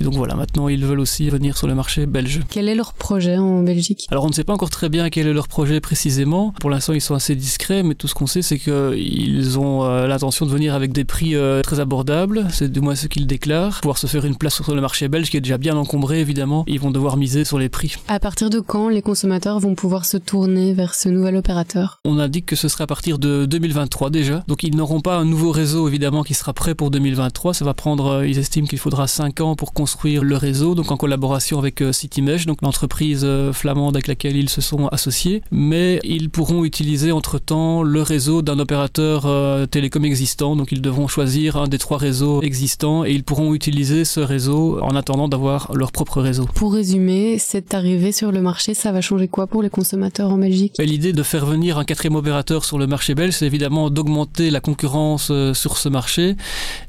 Et 0.01 0.05
donc 0.05 0.15
voilà, 0.15 0.37
maintenant 0.37 0.69
ils 0.69 0.85
veulent 0.85 1.01
aussi 1.01 1.29
venir 1.29 1.57
sur 1.57 1.67
le 1.67 1.75
marché 1.75 2.07
belge. 2.07 2.41
Quel 2.49 2.69
est 2.69 2.77
leur 2.77 2.93
projet 2.93 3.37
en 3.37 3.63
Belgique? 3.65 4.07
Alors 4.13 4.25
on 4.25 4.29
ne 4.29 4.33
sait 4.33 4.45
pas 4.45 4.53
encore 4.53 4.71
très 4.71 4.89
bien 4.89 5.11
quel 5.11 5.27
est 5.27 5.33
leur 5.33 5.49
projet 5.49 5.81
précisément. 5.81 6.55
Pour 6.61 6.71
l'instant 6.71 6.93
ils 6.93 7.01
sont 7.01 7.17
assez 7.17 7.35
discrets, 7.35 7.83
mais 7.83 7.97
tout 7.97 8.07
ce 8.07 8.15
qu'on 8.15 8.29
sait 8.29 8.43
c'est 8.43 8.59
qu'ils 8.59 9.59
ont 9.59 9.85
euh, 9.85 10.07
l'intention 10.07 10.47
de 10.47 10.53
venir 10.53 10.75
avec 10.75 10.93
des 10.93 11.05
prix 11.05 11.35
euh, 11.35 11.63
très 11.63 11.81
abordables, 11.81 12.47
c'est 12.51 12.71
du 12.71 12.81
moins 12.81 12.95
ce 12.95 13.09
qu'ils 13.09 13.27
déclarent. 13.27 13.81
Pouvoir 13.81 13.99
se 13.99 14.07
faire 14.07 14.25
une 14.25 14.37
place 14.37 14.63
sur 14.63 14.73
le 14.73 14.81
marché 14.81 15.09
belge 15.09 15.31
qui 15.31 15.37
est 15.37 15.41
déjà 15.41 15.59
bien 15.59 15.77
encombré 15.77 16.21
évidemment, 16.21 16.65
ils 16.69 16.79
vont 16.79 16.93
devoir 16.93 17.17
miser 17.17 17.45
sur 17.45 17.59
les 17.59 17.69
prix. 17.69 17.97
À 18.07 18.21
partir 18.21 18.51
de 18.51 18.61
quand 18.61 18.89
les 18.89 19.03
consommateurs 19.03 19.59
vont 19.59 19.75
pouvoir 19.75 20.05
se 20.05 20.17
tourner 20.17 20.75
vers 20.75 20.95
ce 20.95 21.09
nouvel 21.09 21.35
opérateur? 21.35 21.78
On 22.05 22.19
indique 22.19 22.47
que 22.47 22.57
ce 22.57 22.69
sera 22.69 22.85
à 22.85 22.87
partir 22.87 23.19
de 23.19 23.47
2023 23.47 24.11
déjà. 24.11 24.45
Donc 24.49 24.63
ils 24.63 24.75
n'auront 24.75 25.01
pas 25.01 25.17
un 25.17 25.25
nouveau 25.25 25.51
réseau 25.51 25.89
évidemment 25.89 26.23
qui 26.23 26.35
sera 26.35 26.53
prêt 26.53 26.75
pour 26.75 26.91
2023. 26.91 27.55
Ça 27.55 27.65
va 27.65 27.75
prendre, 27.75 28.07
euh, 28.07 28.27
ils 28.27 28.39
estiment 28.39 28.67
qu'il 28.67 28.79
faudra 28.79 29.07
5 29.07 29.41
ans 29.41 29.55
pour 29.57 29.73
construire 29.73 30.25
le 30.25 30.37
réseau, 30.37 30.75
donc 30.75 30.91
en 30.91 30.97
collaboration 30.97 31.59
avec 31.59 31.83
euh, 31.83 31.93
CityMesh, 31.93 32.47
donc 32.47 32.63
l'entreprise 32.63 33.23
euh, 33.25 33.53
flamande 33.53 33.97
avec 33.97 34.07
laquelle 34.07 34.37
ils 34.37 34.49
se 34.49 34.61
sont 34.61 34.89
associés. 34.89 35.43
Mais 35.51 36.01
ils 36.05 36.31
pourront 36.31 36.65
utiliser 36.65 37.13
entre-temps 37.13 37.83
le 37.83 38.03
réseau 38.03 38.43
d'un 38.43 38.59
opérateur 38.59 39.27
télécom 39.69 40.05
existant. 40.05 40.57
Donc 40.57 40.73
ils 40.73 40.81
devront 40.81 41.09
choisir 41.09 41.57
un 41.57 41.69
des 41.69 41.79
trois 41.79 41.99
réseaux 41.99 42.43
existants 42.43 43.05
et 43.05 43.13
ils 43.13 43.25
pourront 43.25 43.55
utiliser 43.55 44.05
ce 44.05 44.21
réseau 44.21 44.79
en 44.83 44.97
attendant 44.97 45.29
d'avoir 45.29 45.73
leur 45.75 45.93
propre 45.93 46.21
réseau. 46.21 46.47
Pour 46.55 46.73
résumer, 46.73 47.39
cette 47.39 47.75
arrivée 47.75 48.13
sur 48.13 48.33
le 48.33 48.41
marché, 48.41 48.75
ça 48.75 48.93
va 48.93 49.01
changer 49.01 49.29
quoi 49.29 49.47
pour 49.47 49.63
les 49.63 49.71
consommateurs 49.71 50.31
en 50.31 50.39
Belgique? 50.39 50.75
L'idée 50.79 51.13
de 51.13 51.23
faire 51.23 51.47
venir 51.47 51.68
un 51.77 51.85
quatrième 51.85 52.15
opérateur 52.15 52.65
sur 52.65 52.79
le 52.79 52.87
marché 52.87 53.15
belge, 53.15 53.35
c'est 53.35 53.47
évidemment 53.47 53.91
d'augmenter 53.91 54.51
la 54.51 54.61
concurrence 54.61 55.29
euh, 55.31 55.53
sur 55.53 55.77
ce 55.77 55.89
marché 55.89 56.37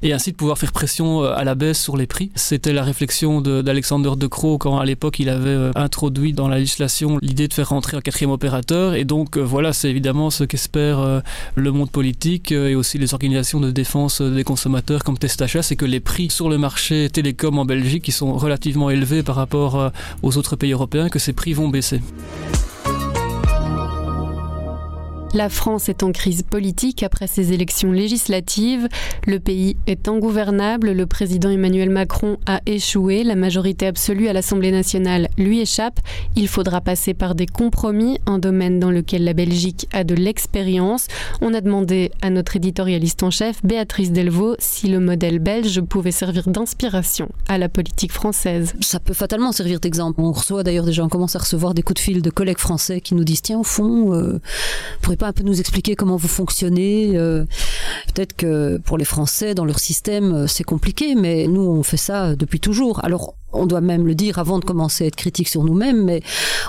et 0.04 0.14
ainsi 0.14 0.32
de 0.32 0.38
pouvoir 0.38 0.58
faire 0.58 0.72
pression 0.72 1.24
euh, 1.24 1.34
à 1.36 1.44
la 1.44 1.56
baisse 1.56 1.82
sur 1.82 1.98
les 1.98 2.08
prix. 2.08 2.32
C'était 2.36 2.72
la 2.72 2.84
réflexion 2.84 3.42
d'Alexander 3.42 4.12
de, 4.16 4.28
Croo 4.28 4.58
quand 4.58 4.80
à 4.80 4.86
l'époque 4.86 5.20
il 5.20 5.28
avait 5.30 5.50
euh, 5.50 5.72
introduit 5.76 6.34
dans 6.34 6.48
la 6.48 6.60
législation 6.60 7.18
l'idée 7.22 7.48
de 7.48 7.54
faire 7.54 7.70
rentrer 7.70 7.98
un 7.98 8.02
quatrième 8.02 8.32
opérateur. 8.32 8.94
Et 8.94 9.04
donc 9.04 9.38
voilà, 9.38 9.74
c'est 9.74 9.90
évidemment 9.90 10.30
ce 10.30 10.44
qu'espère 10.44 11.22
le 11.56 11.72
monde 11.72 11.90
politique 11.90 12.52
et 12.52 12.76
aussi 12.76 12.98
les 12.98 13.14
organisations 13.14 13.60
de 13.60 13.72
défense 13.72 14.22
des 14.22 14.44
consommateurs 14.44 15.04
comme 15.04 15.18
Testacha, 15.18 15.64
c'est 15.64 15.76
que 15.76 15.86
les 15.86 16.00
prix 16.00 16.30
sur 16.30 16.50
le 16.50 16.58
marché 16.58 17.10
télécom 17.10 17.58
en 17.58 17.66
Belgique, 17.66 18.04
qui 18.04 18.12
sont 18.12 18.34
relativement 18.34 18.90
élevés 18.90 19.24
par 19.24 19.36
rapport 19.36 19.92
aux 20.22 20.38
autres 20.38 20.56
pays 20.56 20.72
européens, 20.72 21.10
que 21.10 21.20
ces 21.20 21.34
prix 21.34 21.54
vont 21.54 21.70
baisser. 21.70 22.02
La 25.36 25.48
France 25.48 25.90
est 25.90 26.02
en 26.02 26.12
crise 26.12 26.42
politique 26.42 27.04
après 27.04 27.28
ses 27.28 27.54
élections 27.54 27.92
législatives. 27.92 28.88
Le 29.28 29.40
pays 29.40 29.78
est 29.86 30.08
ingouvernable. 30.08 30.92
Le 30.92 31.06
président 31.06 31.52
Emmanuel 31.52 31.92
Macron 31.92 32.38
a 32.48 32.62
échoué. 32.66 33.24
La 33.24 33.36
majorité 33.36 33.86
absolue 33.86 34.28
à 34.28 34.34
l'Assemblée 34.34 34.72
nationale 34.72 35.30
lui 35.38 35.60
échappe. 35.60 36.00
Il 36.36 36.48
faudra 36.48 36.82
passer 36.82 37.14
par 37.14 37.36
des 37.36 37.46
compromis, 37.46 38.18
un 38.26 38.40
domaine 38.40 38.80
dans 38.80 38.90
lequel 38.90 39.24
la 39.24 39.34
Belgique 39.34 39.88
a 39.94 40.04
de 40.04 40.16
l'expérience. 40.16 41.06
On 41.42 41.54
a 41.54 41.62
demandé 41.62 42.12
à 42.24 42.32
notre 42.32 42.56
éditorialiste 42.56 43.22
en 43.22 43.30
chef, 43.30 43.64
Béatrice 43.64 44.12
Delvaux, 44.12 44.56
si 44.58 44.88
le 44.88 45.00
modèle 45.00 45.38
belge 45.38 45.80
pouvait 45.82 46.12
servir 46.12 46.50
d'inspiration 46.50 47.30
à 47.48 47.60
la 47.60 47.70
politique 47.70 48.14
française. 48.14 48.74
Ça 48.82 49.00
peut 49.00 49.14
fatalement 49.14 49.52
servir 49.52 49.80
d'exemple. 49.80 50.22
On 50.22 50.32
reçoit 50.32 50.64
d'ailleurs 50.64 50.86
déjà, 50.86 51.04
on 51.04 51.10
commence 51.10 51.36
à 51.36 51.40
recevoir 51.40 51.76
des 51.76 51.84
coups 51.84 52.02
de 52.02 52.04
fil 52.04 52.22
de 52.24 52.30
collègues 52.32 52.58
français 52.58 53.00
qui 53.00 53.14
nous 53.14 53.24
disent 53.24 53.44
tiens, 53.44 53.60
au 53.60 53.64
fond, 53.64 54.16
euh, 54.16 54.40
pas 55.20 55.28
un 55.28 55.34
peu 55.34 55.44
nous 55.44 55.60
expliquer 55.60 55.96
comment 55.96 56.16
vous 56.16 56.28
fonctionnez 56.28 57.12
euh, 57.16 57.46
Peut-être 58.14 58.36
que 58.36 58.78
pour 58.78 58.98
les 58.98 59.06
Français, 59.06 59.54
dans 59.54 59.66
leur 59.66 59.78
système, 59.78 60.34
euh, 60.34 60.48
c'est 60.48 60.64
compliqué, 60.64 61.14
mais 61.14 61.46
nous, 61.48 61.62
on 61.62 61.84
fait 61.84 61.98
ça 61.98 62.36
depuis 62.36 62.60
toujours. 62.60 63.04
Alors, 63.06 63.36
on 63.54 63.66
doit 63.66 63.82
même 63.82 64.06
le 64.06 64.16
dire 64.16 64.40
avant 64.40 64.60
de 64.60 64.66
commencer 64.66 65.06
à 65.06 65.08
être 65.08 65.16
critique 65.16 65.50
sur 65.50 65.64
nous-mêmes, 65.64 66.04
mais 66.04 66.22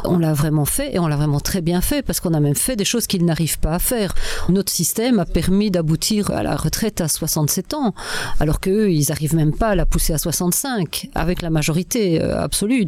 on 0.05 0.19
l'a 0.19 0.33
vraiment 0.33 0.65
fait 0.65 0.95
et 0.95 0.99
on 0.99 1.07
l'a 1.07 1.17
vraiment 1.17 1.41
très 1.41 1.61
bien 1.61 1.81
fait 1.81 2.03
parce 2.03 2.21
qu'on 2.21 2.35
a 2.35 2.41
même 2.41 2.55
fait 2.55 2.77
des 2.77 2.85
choses 2.85 3.07
qu'ils 3.07 3.25
n'arrivent 3.25 3.59
pas 3.59 3.75
à 3.75 3.79
faire. 3.79 4.15
Notre 4.49 4.73
système 4.73 5.19
a 5.19 5.25
permis 5.25 5.71
d'aboutir 5.71 6.31
à 6.31 6.43
la 6.43 6.57
retraite 6.57 7.01
à 7.01 7.09
67 7.09 7.75
ans, 7.75 7.95
alors 8.39 8.61
qu'eux, 8.61 8.91
ils 8.91 9.07
n'arrivent 9.09 9.35
même 9.35 9.55
pas 9.55 9.69
à 9.69 9.75
la 9.75 9.87
pousser 9.87 10.13
à 10.13 10.19
65 10.19 11.09
avec 11.15 11.43
la 11.43 11.51
majorité 11.51 12.23
euh, 12.23 12.43
absolue. 12.43 12.87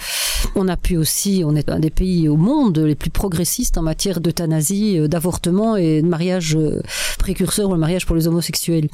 On 0.54 0.68
a 0.68 0.76
pu 0.76 0.96
aussi, 0.96 1.42
on 1.46 1.54
est 1.54 1.70
un 1.70 1.78
des 1.78 1.90
pays 1.90 2.28
au 2.28 2.36
monde 2.36 2.78
les 2.78 2.94
plus 2.94 3.10
progressistes 3.10 3.78
en 3.78 3.82
matière 3.82 4.20
d'euthanasie, 4.20 4.98
euh, 4.98 5.08
d'avortement 5.08 5.76
et 5.76 6.02
de 6.02 6.08
mariage 6.08 6.56
euh, 6.56 6.82
précurseur 7.18 7.68
ou 7.68 7.72
le 7.72 7.78
mariage 7.78 8.06
pour 8.06 8.16
les 8.16 8.26
homosexuels. 8.26 8.88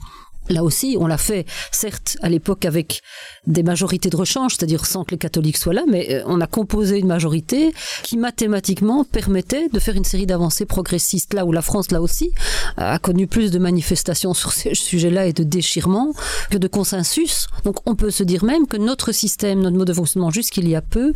Là 0.49 0.64
aussi, 0.64 0.97
on 0.99 1.07
l'a 1.07 1.19
fait, 1.19 1.47
certes, 1.73 2.17
à 2.23 2.28
l'époque 2.28 2.64
avec 2.64 3.02
des 3.47 3.62
majorités 3.62 4.11
de 4.11 4.17
rechange, 4.17 4.55
c'est-à-dire 4.57 4.87
sans 4.87 5.05
que 5.05 5.12
les 5.12 5.19
catholiques 5.19 5.57
soient 5.57 5.75
là, 5.75 5.85
mais 5.88 6.14
euh, 6.14 6.23
on 6.26 6.40
a 6.40 6.47
composé 6.47 6.99
une 6.99 7.07
majorité 7.07 7.73
qui 8.02 8.17
mathématiquement 8.17 9.05
permettait 9.05 9.69
de 9.69 9.78
faire 9.78 9.97
une 9.97 10.05
série 10.05 10.26
d'avancées 10.26 10.67
progressistes. 10.67 11.35
Là 11.35 11.45
où 11.45 11.52
la 11.52 11.62
France, 11.62 11.90
là 11.90 12.00
aussi, 12.00 12.31
a 12.76 12.99
connu 12.99 13.26
plus 13.26 13.50
de 13.50 13.59
manifestations 13.59 14.35
sur 14.35 14.52
ces 14.52 14.75
sujets-là 14.75 15.26
et 15.26 15.33
de 15.33 15.43
déchirements 15.43 16.12
que 16.50 16.59
de 16.59 16.69
consensus. 16.69 17.47
Donc 17.64 17.76
on 17.87 17.95
peut 17.95 18.11
se 18.11 18.23
dire 18.23 18.45
même 18.45 18.67
que 18.67 18.76
notre 18.76 19.12
système, 19.12 19.61
notre 19.61 19.76
mode 19.76 19.88
de 19.88 19.93
fonctionnement 19.93 20.31
jusqu'il 20.31 20.69
y 20.69 20.75
a 20.75 20.83
peu, 20.83 21.12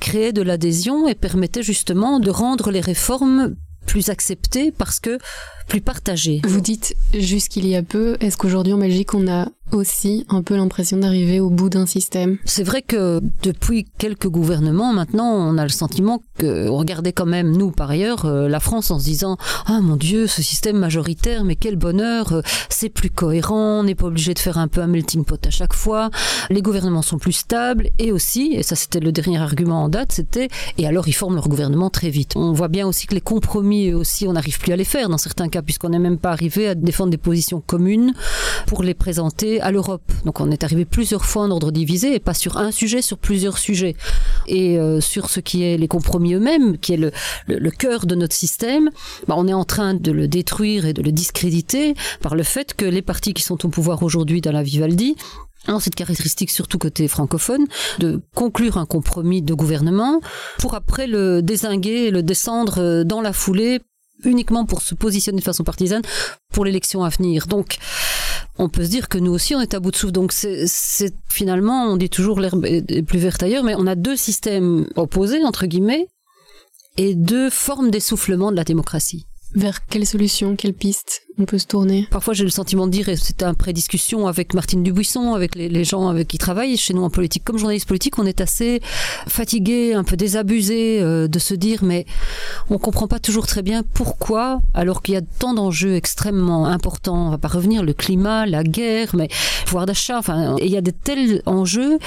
créait 0.00 0.32
de 0.32 0.42
l'adhésion 0.42 1.08
et 1.08 1.14
permettait 1.14 1.62
justement 1.62 2.20
de 2.20 2.30
rendre 2.30 2.70
les 2.70 2.80
réformes 2.80 3.56
plus 3.86 4.08
acceptées 4.08 4.70
parce 4.70 5.00
que 5.00 5.18
plus. 5.70 5.80
Vous 6.44 6.60
dites 6.60 6.96
jusqu'il 7.14 7.66
y 7.66 7.76
a 7.76 7.82
peu, 7.82 8.16
est-ce 8.20 8.36
qu'aujourd'hui 8.36 8.72
en 8.72 8.78
Belgique 8.78 9.14
on 9.14 9.28
a 9.28 9.48
aussi 9.72 10.26
un 10.28 10.42
peu 10.42 10.56
l'impression 10.56 10.96
d'arriver 10.96 11.38
au 11.38 11.48
bout 11.48 11.70
d'un 11.70 11.86
système? 11.86 12.38
C'est 12.44 12.64
vrai 12.64 12.82
que 12.82 13.20
depuis 13.42 13.86
quelques 13.98 14.28
gouvernements 14.28 14.92
maintenant, 14.92 15.32
on 15.32 15.56
a 15.58 15.62
le 15.62 15.68
sentiment 15.68 16.22
que 16.38 16.68
on 16.68 16.76
regardait 16.76 17.12
quand 17.12 17.26
même 17.26 17.56
nous 17.56 17.70
par 17.70 17.90
ailleurs 17.90 18.24
euh, 18.24 18.48
la 18.48 18.58
France 18.58 18.90
en 18.90 18.98
se 18.98 19.04
disant 19.04 19.36
ah 19.66 19.80
mon 19.80 19.96
dieu 19.96 20.26
ce 20.26 20.42
système 20.42 20.76
majoritaire 20.76 21.44
mais 21.44 21.54
quel 21.54 21.76
bonheur 21.76 22.32
euh, 22.32 22.42
c'est 22.68 22.88
plus 22.88 23.10
cohérent 23.10 23.80
on 23.80 23.84
n'est 23.84 23.94
pas 23.94 24.06
obligé 24.06 24.34
de 24.34 24.40
faire 24.40 24.58
un 24.58 24.66
peu 24.66 24.80
un 24.80 24.88
melting 24.88 25.24
pot 25.24 25.44
à 25.46 25.50
chaque 25.50 25.74
fois. 25.74 26.10
Les 26.50 26.62
gouvernements 26.62 27.02
sont 27.02 27.18
plus 27.18 27.32
stables 27.32 27.90
et 27.98 28.10
aussi 28.10 28.54
et 28.54 28.62
ça 28.64 28.74
c'était 28.74 29.00
le 29.00 29.12
dernier 29.12 29.38
argument 29.38 29.84
en 29.84 29.88
date 29.88 30.12
c'était 30.12 30.48
et 30.78 30.86
alors 30.86 31.06
ils 31.06 31.12
forment 31.12 31.36
leur 31.36 31.48
gouvernement 31.48 31.90
très 31.90 32.10
vite. 32.10 32.32
On 32.34 32.52
voit 32.52 32.68
bien 32.68 32.88
aussi 32.88 33.06
que 33.06 33.14
les 33.14 33.20
compromis 33.20 33.94
aussi 33.94 34.26
on 34.26 34.32
n'arrive 34.32 34.58
plus 34.58 34.72
à 34.72 34.76
les 34.76 34.84
faire 34.84 35.08
dans 35.08 35.18
certains 35.18 35.48
cas 35.48 35.59
puisqu'on 35.62 35.90
n'est 35.90 35.98
même 35.98 36.18
pas 36.18 36.30
arrivé 36.30 36.68
à 36.68 36.74
défendre 36.74 37.10
des 37.10 37.18
positions 37.18 37.60
communes 37.60 38.12
pour 38.66 38.82
les 38.82 38.94
présenter 38.94 39.60
à 39.60 39.70
l'Europe. 39.70 40.12
Donc 40.24 40.40
on 40.40 40.50
est 40.50 40.64
arrivé 40.64 40.84
plusieurs 40.84 41.24
fois 41.24 41.42
en 41.42 41.50
ordre 41.50 41.70
divisé 41.70 42.14
et 42.14 42.20
pas 42.20 42.34
sur 42.34 42.56
un 42.56 42.70
sujet, 42.70 43.02
sur 43.02 43.18
plusieurs 43.18 43.58
sujets. 43.58 43.96
Et 44.46 44.78
euh, 44.78 45.00
sur 45.00 45.30
ce 45.30 45.40
qui 45.40 45.62
est 45.62 45.76
les 45.76 45.88
compromis 45.88 46.34
eux-mêmes, 46.34 46.78
qui 46.78 46.94
est 46.94 46.96
le, 46.96 47.70
cœur 47.70 48.06
de 48.06 48.14
notre 48.14 48.34
système, 48.34 48.90
bah, 49.26 49.34
on 49.36 49.48
est 49.48 49.54
en 49.54 49.64
train 49.64 49.94
de 49.94 50.12
le 50.12 50.28
détruire 50.28 50.86
et 50.86 50.92
de 50.92 51.02
le 51.02 51.12
discréditer 51.12 51.94
par 52.20 52.34
le 52.34 52.42
fait 52.42 52.74
que 52.74 52.84
les 52.84 53.02
partis 53.02 53.32
qui 53.32 53.42
sont 53.42 53.64
au 53.64 53.68
pouvoir 53.68 54.02
aujourd'hui 54.02 54.40
dans 54.40 54.52
la 54.52 54.62
Vivaldi 54.62 55.16
alors 55.66 55.82
cette 55.82 55.94
caractéristique 55.94 56.50
surtout 56.50 56.78
côté 56.78 57.06
francophone 57.06 57.66
de 57.98 58.22
conclure 58.34 58.78
un 58.78 58.86
compromis 58.86 59.42
de 59.42 59.52
gouvernement 59.52 60.20
pour 60.58 60.74
après 60.74 61.06
le 61.06 61.42
désinguer 61.42 62.10
le 62.10 62.22
descendre 62.22 62.80
euh, 62.80 63.04
dans 63.04 63.20
la 63.20 63.32
foulée 63.32 63.80
uniquement 64.24 64.64
pour 64.64 64.82
se 64.82 64.94
positionner 64.94 65.38
de 65.38 65.44
façon 65.44 65.64
partisane 65.64 66.02
pour 66.52 66.64
l'élection 66.64 67.04
à 67.04 67.08
venir. 67.08 67.46
Donc, 67.46 67.78
on 68.58 68.68
peut 68.68 68.84
se 68.84 68.90
dire 68.90 69.08
que 69.08 69.18
nous 69.18 69.32
aussi, 69.32 69.54
on 69.54 69.60
est 69.60 69.74
à 69.74 69.80
bout 69.80 69.90
de 69.90 69.96
souffle. 69.96 70.12
Donc, 70.12 70.32
c'est 70.32 71.14
finalement, 71.28 71.84
on 71.84 71.96
dit 71.96 72.10
toujours 72.10 72.40
l'herbe 72.40 72.64
est 72.66 73.02
plus 73.02 73.18
verte 73.18 73.42
ailleurs, 73.42 73.64
mais 73.64 73.74
on 73.76 73.86
a 73.86 73.94
deux 73.94 74.16
systèmes 74.16 74.86
opposés, 74.96 75.42
entre 75.44 75.66
guillemets, 75.66 76.08
et 76.96 77.14
deux 77.14 77.50
formes 77.50 77.90
d'essoufflement 77.90 78.50
de 78.50 78.56
la 78.56 78.64
démocratie. 78.64 79.26
Vers 79.54 79.84
quelle 79.86 80.06
solution, 80.06 80.54
quelle 80.56 80.74
piste? 80.74 81.22
On 81.40 81.46
peut 81.46 81.58
se 81.58 81.66
tourner 81.66 82.06
Parfois, 82.10 82.34
j'ai 82.34 82.44
le 82.44 82.50
sentiment 82.50 82.86
de 82.86 82.92
dire, 82.92 83.08
et 83.08 83.16
c'est 83.16 83.42
un 83.42 83.54
pré-discussion 83.54 84.26
avec 84.26 84.54
Martine 84.54 84.82
Dubuisson, 84.82 85.34
avec 85.34 85.54
les, 85.54 85.84
gens 85.84 86.08
avec 86.08 86.28
qui 86.28 86.38
travaillent 86.38 86.76
chez 86.76 86.92
nous 86.92 87.02
en 87.02 87.10
politique. 87.10 87.44
Comme 87.44 87.58
journaliste 87.58 87.88
politique, 87.88 88.18
on 88.18 88.26
est 88.26 88.40
assez 88.40 88.80
fatigué, 89.26 89.94
un 89.94 90.04
peu 90.04 90.16
désabusé 90.16 91.00
euh, 91.00 91.28
de 91.28 91.38
se 91.38 91.54
dire, 91.54 91.82
mais 91.82 92.04
on 92.68 92.78
comprend 92.78 93.08
pas 93.08 93.18
toujours 93.18 93.46
très 93.46 93.62
bien 93.62 93.82
pourquoi, 93.94 94.60
alors 94.74 95.02
qu'il 95.02 95.14
y 95.14 95.16
a 95.16 95.22
tant 95.22 95.54
d'enjeux 95.54 95.94
extrêmement 95.94 96.66
importants. 96.66 97.28
On 97.28 97.30
va 97.30 97.38
pas 97.38 97.48
revenir, 97.48 97.82
le 97.82 97.94
climat, 97.94 98.44
la 98.44 98.62
guerre, 98.62 99.14
mais 99.14 99.28
pouvoir 99.64 99.86
d'achat. 99.86 100.18
Enfin, 100.18 100.56
il 100.60 100.70
y 100.70 100.76
a 100.76 100.82
des 100.82 100.92
tels 100.92 101.42
enjeux 101.46 101.98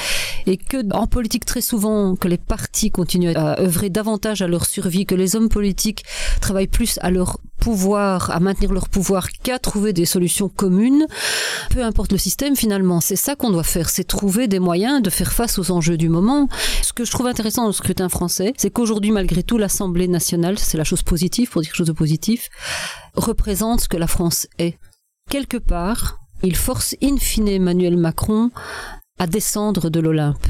et 0.45 0.57
que 0.57 0.77
en 0.93 1.07
politique 1.07 1.45
très 1.45 1.61
souvent 1.61 2.15
que 2.15 2.27
les 2.27 2.37
partis 2.37 2.91
continuent 2.91 3.35
à 3.35 3.59
œuvrer 3.59 3.89
davantage 3.89 4.41
à 4.41 4.47
leur 4.47 4.65
survie, 4.65 5.05
que 5.05 5.15
les 5.15 5.35
hommes 5.35 5.49
politiques 5.49 6.03
travaillent 6.41 6.67
plus 6.67 6.99
à 7.01 7.09
leur 7.09 7.39
à 7.65 8.39
maintenir 8.39 8.73
leur 8.73 8.89
pouvoir 8.89 9.31
qu'à 9.31 9.57
trouver 9.57 9.93
des 9.93 10.05
solutions 10.05 10.49
communes, 10.49 11.07
peu 11.69 11.83
importe 11.83 12.11
le 12.11 12.17
système 12.17 12.55
finalement. 12.55 12.99
C'est 12.99 13.15
ça 13.15 13.35
qu'on 13.35 13.51
doit 13.51 13.63
faire, 13.63 13.89
c'est 13.89 14.03
trouver 14.03 14.47
des 14.47 14.59
moyens 14.59 15.01
de 15.01 15.09
faire 15.09 15.31
face 15.31 15.57
aux 15.59 15.71
enjeux 15.71 15.97
du 15.97 16.09
moment. 16.09 16.49
Ce 16.81 16.91
que 16.91 17.05
je 17.05 17.11
trouve 17.11 17.27
intéressant 17.27 17.61
dans 17.63 17.69
le 17.69 17.73
scrutin 17.73 18.09
français, 18.09 18.53
c'est 18.57 18.69
qu'aujourd'hui, 18.69 19.11
malgré 19.11 19.43
tout, 19.43 19.57
l'Assemblée 19.57 20.07
nationale, 20.07 20.59
c'est 20.59 20.77
la 20.77 20.83
chose 20.83 21.03
positive, 21.03 21.49
pour 21.49 21.61
dire 21.61 21.69
quelque 21.69 21.77
chose 21.77 21.87
de 21.87 21.93
positif, 21.93 22.49
représente 23.15 23.81
ce 23.81 23.87
que 23.87 23.97
la 23.97 24.07
France 24.07 24.47
est. 24.59 24.77
Quelque 25.29 25.57
part, 25.57 26.19
il 26.43 26.55
force 26.55 26.95
in 27.01 27.17
fine 27.17 27.47
Emmanuel 27.47 27.95
Macron 27.95 28.51
à 29.19 29.27
descendre 29.27 29.89
de 29.89 29.99
l'Olympe, 30.01 30.45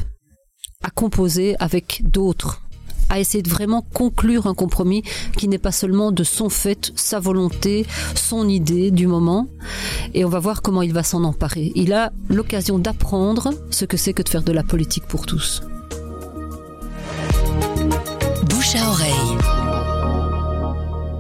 à 0.84 0.90
composer 0.90 1.56
avec 1.60 2.02
d'autres 2.06 2.63
à 3.10 3.20
essayer 3.20 3.42
de 3.42 3.50
vraiment 3.50 3.86
conclure 3.94 4.48
un 4.48 4.54
compromis 4.54 5.04
qui 5.38 5.48
n'est 5.48 5.58
pas 5.58 5.72
seulement 5.72 6.12
de 6.12 6.24
son 6.24 6.50
fait, 6.50 6.92
sa 6.96 7.20
volonté, 7.20 7.86
son 8.16 8.48
idée 8.48 8.92
du 8.92 9.08
moment. 9.08 9.48
Et 10.14 10.26
on 10.26 10.30
va 10.30 10.40
voir 10.40 10.62
comment 10.62 10.82
il 10.82 10.94
va 10.94 11.04
s'en 11.04 11.24
emparer. 11.24 11.72
Il 11.76 11.94
a 11.94 12.12
l'occasion 12.30 12.80
d'apprendre 12.80 13.52
ce 13.70 13.86
que 13.86 13.98
c'est 13.98 14.14
que 14.14 14.24
de 14.24 14.30
faire 14.30 14.44
de 14.44 14.52
la 14.52 14.64
politique 14.64 15.06
pour 15.06 15.26
tous. 15.26 15.62
Bouche 18.50 18.76
à 18.76 18.90
oreille. 18.90 19.38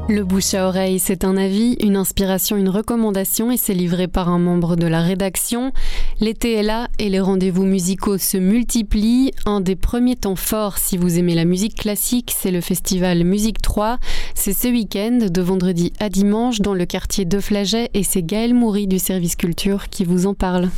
Le 0.09 0.25
bouche 0.25 0.53
à 0.53 0.67
oreille, 0.67 0.99
c'est 0.99 1.23
un 1.23 1.37
avis, 1.37 1.77
une 1.79 1.95
inspiration, 1.95 2.57
une 2.57 2.67
recommandation 2.67 3.51
et 3.51 3.57
c'est 3.57 3.73
livré 3.73 4.09
par 4.09 4.27
un 4.27 4.37
membre 4.37 4.75
de 4.75 4.85
la 4.85 5.01
rédaction. 5.01 5.71
L'été 6.19 6.53
est 6.53 6.63
là 6.63 6.87
et 6.99 7.09
les 7.09 7.19
rendez-vous 7.19 7.63
musicaux 7.63 8.17
se 8.17 8.37
multiplient. 8.37 9.31
Un 9.45 9.61
des 9.61 9.75
premiers 9.75 10.15
temps 10.15 10.35
forts, 10.35 10.77
si 10.77 10.97
vous 10.97 11.17
aimez 11.17 11.35
la 11.35 11.45
musique 11.45 11.75
classique, 11.75 12.33
c'est 12.35 12.51
le 12.51 12.61
festival 12.61 13.23
Musique 13.23 13.61
3. 13.61 13.97
C'est 14.35 14.53
ce 14.53 14.67
week-end, 14.67 15.27
de 15.29 15.41
vendredi 15.41 15.91
à 15.99 16.09
dimanche, 16.09 16.61
dans 16.61 16.73
le 16.73 16.85
quartier 16.85 17.25
de 17.25 17.39
Flaget 17.39 17.89
et 17.93 18.03
c'est 18.03 18.23
Gaël 18.23 18.53
Moury 18.53 18.87
du 18.87 18.99
service 18.99 19.35
culture 19.35 19.89
qui 19.89 20.05
vous 20.05 20.27
en 20.27 20.33
parle. 20.33 20.69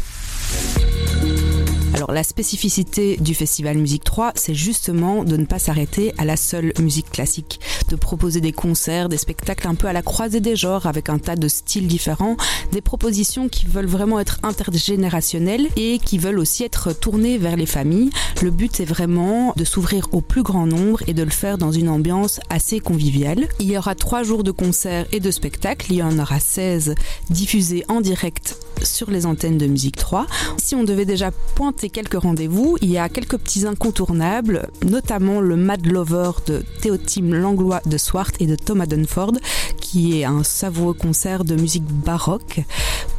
Alors 1.96 2.12
la 2.12 2.24
spécificité 2.24 3.16
du 3.16 3.34
festival 3.34 3.78
Musique 3.78 4.04
3, 4.04 4.34
c'est 4.36 4.54
justement 4.54 5.24
de 5.24 5.38
ne 5.38 5.46
pas 5.46 5.60
s'arrêter 5.60 6.14
à 6.18 6.26
la 6.26 6.36
seule 6.36 6.74
musique 6.78 7.10
classique, 7.10 7.62
de 7.88 7.96
proposer 7.96 8.42
des 8.42 8.52
concerts, 8.52 9.08
des 9.08 9.16
spectacles 9.16 9.66
un 9.66 9.76
peu 9.76 9.88
à 9.88 9.94
la 9.94 10.02
croisée 10.02 10.42
des 10.42 10.58
genres 10.58 10.88
avec 10.88 11.08
un 11.08 11.20
tas 11.20 11.38
de 11.38 11.48
styles 11.48 11.88
différents, 11.88 12.36
des 12.74 12.82
propositions 12.82 13.48
qui 13.48 13.66
veulent 13.66 13.86
vraiment 13.86 14.20
être 14.20 14.40
intergénérationnelles 14.44 15.70
et 15.78 16.00
qui 16.00 16.18
veulent 16.18 16.40
aussi 16.40 16.66
être 16.66 16.92
tournées 16.92 17.38
vers 17.38 17.56
les 17.56 17.66
familles. 17.66 18.10
Le 18.42 18.52
but 18.52 18.82
est 18.82 18.86
vraiment 18.86 19.54
de 19.56 19.64
s'ouvrir 19.64 20.10
au 20.12 20.20
plus 20.20 20.44
grand 20.44 20.68
nombre 20.68 21.02
et 21.08 21.14
de 21.14 21.24
le 21.24 21.30
faire 21.30 21.58
dans 21.58 21.72
une 21.72 21.88
ambiance 21.88 22.42
assez 22.50 22.82
conviviale. 22.82 23.48
Il 23.62 23.72
y 23.72 23.78
aura 23.78 23.96
trois 23.96 24.24
jours 24.24 24.44
de 24.44 24.52
concerts 24.52 25.06
et 25.14 25.22
de 25.22 25.32
spectacles, 25.32 25.94
il 25.94 25.96
y 26.00 26.04
en 26.04 26.20
aura 26.20 26.42
16 26.42 26.94
diffusés 27.30 27.86
en 27.88 28.02
direct 28.02 28.58
sur 28.84 29.10
les 29.10 29.26
antennes 29.26 29.58
de 29.58 29.66
Musique 29.66 29.96
3. 29.96 30.28
Si 30.58 30.76
on 30.76 30.84
devait 30.84 31.06
déjà 31.06 31.32
pointer 31.32 31.85
quelques 31.90 32.22
rendez-vous, 32.22 32.78
il 32.82 32.92
y 32.92 32.98
a 32.98 33.10
quelques 33.10 33.38
petits 33.38 33.66
incontournables, 33.66 34.68
notamment 34.86 35.42
le 35.42 35.56
Mad 35.56 35.86
Lover 35.86 36.32
de 36.48 36.64
Théotime 36.82 37.34
Langlois 37.34 37.82
de 37.86 37.98
Swart 37.98 38.32
et 38.40 38.48
de 38.48 38.56
Thomas 38.56 38.86
Dunford, 38.86 39.34
qui 39.80 40.20
est 40.20 40.26
un 40.26 40.44
savoureux 40.44 40.94
concert 40.94 41.46
de 41.46 41.56
musique 41.56 41.86
baroque. 41.86 42.62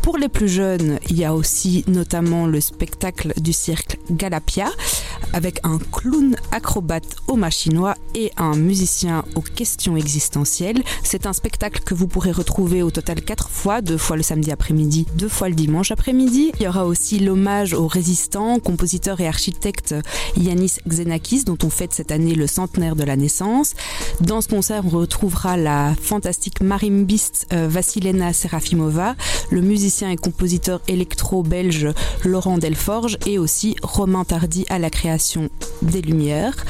Pour 0.02 0.18
les 0.18 0.28
plus 0.28 0.48
jeunes, 0.48 0.98
il 1.10 1.18
y 1.18 1.24
a 1.24 1.34
aussi 1.34 1.84
notamment 1.88 2.46
le 2.46 2.60
spectacle 2.60 3.32
du 3.40 3.52
cirque 3.52 3.98
Galapia 4.10 4.70
avec 5.32 5.60
un 5.64 5.78
clown 5.78 6.36
acrobate 6.52 7.16
au 7.26 7.36
machinois 7.36 7.94
et 8.16 8.32
un 8.38 8.56
musicien 8.56 9.24
aux 9.36 9.42
questions 9.42 9.96
existentielles. 9.96 10.82
C'est 11.04 11.26
un 11.26 11.32
spectacle 11.32 11.82
que 11.84 11.94
vous 11.94 12.08
pourrez 12.08 12.32
retrouver 12.32 12.82
au 12.82 12.90
total 12.90 13.20
quatre 13.20 13.50
fois, 13.50 13.82
deux 13.82 13.98
fois 13.98 14.16
le 14.16 14.22
samedi 14.22 14.50
après-midi, 14.50 15.06
deux 15.14 15.28
fois 15.28 15.48
le 15.48 15.54
dimanche 15.54 15.92
après-midi. 15.92 16.50
Il 16.58 16.64
y 16.64 16.68
aura 16.68 16.86
aussi 16.86 17.20
l'hommage 17.20 17.74
au 17.74 17.86
résistant, 17.86 18.58
compositeur 18.58 19.20
et 19.20 19.28
architecte 19.28 19.94
Yanis 20.36 20.78
Xenakis, 20.88 21.44
dont 21.44 21.58
on 21.62 21.70
fête 21.70 21.92
cette 21.92 22.10
année 22.10 22.34
le 22.34 22.46
centenaire 22.46 22.96
de 22.96 23.04
la 23.04 23.16
naissance. 23.16 23.74
Dans 24.22 24.40
ce 24.40 24.48
concert, 24.48 24.82
on 24.86 24.88
retrouvera 24.88 25.58
la 25.58 25.94
fantastique 26.00 26.62
marimbiste 26.62 27.46
euh, 27.52 27.68
Vassilena 27.68 28.32
Serafimova, 28.32 29.14
le 29.50 29.60
musicien 29.60 30.10
et 30.10 30.16
compositeur 30.16 30.80
électro-belge 30.88 31.88
Laurent 32.24 32.56
Delforge 32.56 33.18
et 33.26 33.38
aussi 33.38 33.76
Romain 33.82 34.24
Tardy 34.24 34.64
à 34.70 34.78
la 34.78 34.88
création 34.88 35.50
des 35.82 36.00
Lumières. 36.00 36.64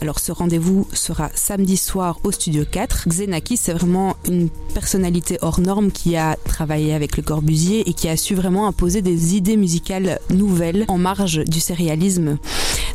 Alors 0.00 0.18
ce 0.18 0.32
rendez-vous 0.32 0.88
sera 0.94 1.30
samedi 1.34 1.76
soir 1.76 2.20
au 2.24 2.32
Studio 2.32 2.64
4. 2.70 3.08
Xenakis, 3.08 3.58
c'est 3.58 3.74
vraiment 3.74 4.16
une 4.26 4.48
personnalité 4.72 5.36
hors 5.42 5.60
norme 5.60 5.92
qui 5.92 6.16
a 6.16 6.38
travaillé 6.44 6.94
avec 6.94 7.18
le 7.18 7.22
Corbusier 7.22 7.86
et 7.88 7.92
qui 7.92 8.08
a 8.08 8.16
su 8.16 8.34
vraiment 8.34 8.66
imposer 8.66 9.02
des 9.02 9.36
idées 9.36 9.58
musicales 9.58 10.18
nouvelles 10.30 10.86
en 10.88 10.96
marge 10.96 11.44
du 11.44 11.60
sérialisme. 11.60 12.38